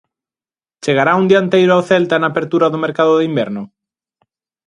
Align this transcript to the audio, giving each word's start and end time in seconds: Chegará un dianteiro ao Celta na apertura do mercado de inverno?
Chegará 0.83 1.11
un 1.21 1.29
dianteiro 1.31 1.71
ao 1.73 1.85
Celta 1.89 2.15
na 2.19 2.27
apertura 2.29 2.67
do 2.73 2.83
mercado 2.85 3.13
de 3.15 3.27
inverno? 3.29 3.63